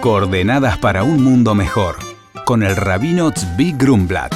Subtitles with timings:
[0.00, 1.96] Coordenadas para un mundo mejor,
[2.44, 4.32] con el rabino Tzvi Grumblat.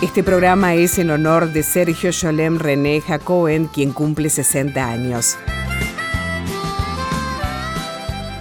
[0.00, 5.36] Este programa es en honor de Sergio Sholem René Jacoen, quien cumple 60 años.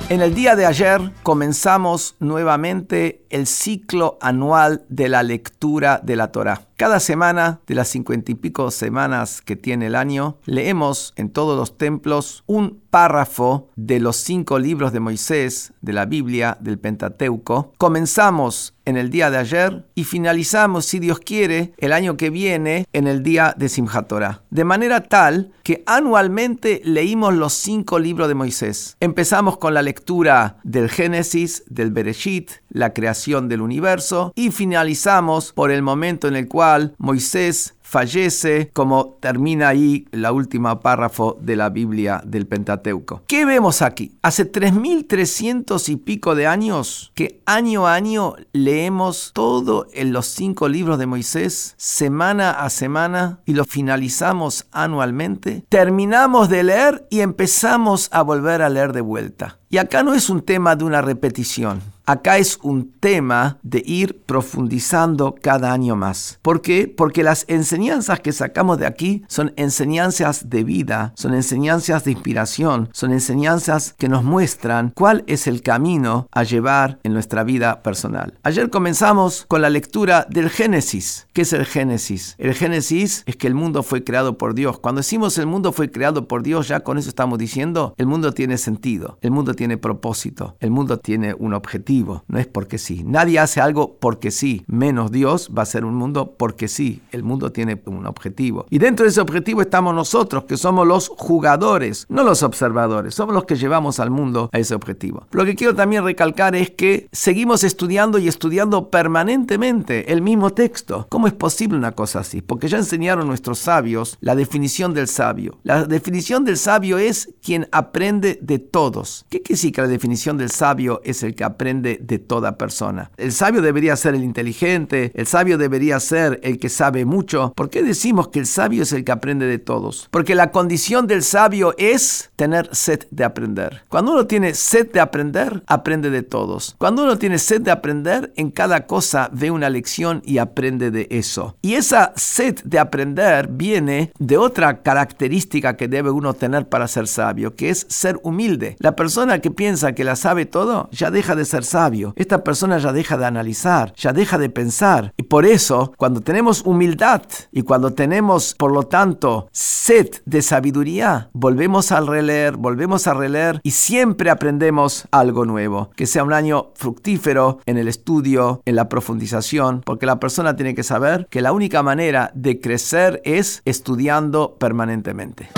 [0.09, 6.31] En el día de ayer comenzamos nuevamente el ciclo anual de la lectura de la
[6.31, 6.66] Torá.
[6.77, 11.57] Cada semana de las cincuenta y pico semanas que tiene el año, leemos en todos
[11.57, 17.73] los templos un párrafo de los cinco libros de Moisés, de la Biblia, del Pentateuco.
[17.79, 22.85] Comenzamos en el día de ayer y finalizamos, si Dios quiere, el año que viene
[22.93, 24.43] en el día de Simchat Torah.
[24.49, 28.95] De manera tal que anualmente leímos los cinco libros de Moisés.
[29.01, 35.71] Empezamos con la lectura del Génesis, del Bereshit, la creación del universo y finalizamos por
[35.71, 36.66] el momento en el cual
[36.97, 43.23] Moisés fallece, como termina ahí la última párrafo de la Biblia del Pentateuco.
[43.27, 44.17] ¿Qué vemos aquí?
[44.21, 50.67] Hace 3.300 y pico de años que año a año leemos todo en los cinco
[50.67, 55.63] libros de Moisés, semana a semana, y lo finalizamos anualmente.
[55.69, 59.59] Terminamos de leer y empezamos a volver a leer de vuelta.
[59.69, 61.81] Y acá no es un tema de una repetición.
[62.09, 66.39] Acá es un tema de ir profundizando cada año más.
[66.41, 66.87] ¿Por qué?
[66.87, 72.87] Porque las enseñanzas que sacamos de aquí son enseñanzas de vida, son enseñanzas de inspiración,
[72.93, 78.39] son enseñanzas que nos muestran cuál es el camino a llevar en nuestra vida personal.
[78.43, 81.27] Ayer comenzamos con la lectura del Génesis.
[81.33, 82.35] ¿Qué es el Génesis?
[82.37, 84.79] El Génesis es que el mundo fue creado por Dios.
[84.79, 88.31] Cuando decimos el mundo fue creado por Dios, ya con eso estamos diciendo, el mundo
[88.31, 93.03] tiene sentido, el mundo tiene propósito, el mundo tiene un objetivo, no es porque sí.
[93.05, 97.01] Nadie hace algo porque sí, menos Dios va a ser un mundo porque sí.
[97.11, 98.65] El mundo tiene un objetivo.
[98.69, 103.35] Y dentro de ese objetivo estamos nosotros, que somos los jugadores, no los observadores, somos
[103.35, 105.27] los que llevamos al mundo a ese objetivo.
[105.31, 111.07] Lo que quiero también recalcar es que seguimos estudiando y estudiando permanentemente el mismo texto.
[111.09, 112.41] ¿Cómo es posible una cosa así?
[112.41, 115.57] Porque ya enseñaron nuestros sabios la definición del sabio.
[115.63, 119.25] La definición del sabio es quien aprende de todos.
[119.29, 123.11] ¿Qué decir que la definición del sabio es el que aprende de toda persona?
[123.17, 127.53] El sabio debería ser el inteligente, el sabio debería ser el que sabe mucho.
[127.55, 130.07] ¿Por qué decimos que el sabio es el que aprende de todos?
[130.11, 133.83] Porque la condición del sabio es tener sed de aprender.
[133.89, 136.75] Cuando uno tiene sed de aprender, aprende de todos.
[136.77, 141.07] Cuando uno tiene sed de aprender, en cada cosa ve una lección y aprende de
[141.09, 141.55] eso.
[141.61, 147.07] Y esa sed de aprender viene de otra característica que debe uno tener para ser
[147.07, 148.75] sabio, que es ser humilde.
[148.79, 152.13] La persona que piensa que la sabe todo ya deja de ser sabio.
[152.15, 155.13] Esta persona ya deja de analizar, ya deja de pensar.
[155.17, 161.29] Y por eso, cuando tenemos humildad y cuando tenemos, por lo tanto, sed de sabiduría,
[161.33, 165.89] volvemos a releer, volvemos a releer y siempre aprendemos algo nuevo.
[165.95, 170.75] Que sea un año fructífero en el estudio, en la profundización, porque la persona tiene
[170.75, 175.49] que saber que la única manera de crecer es estudiando permanentemente.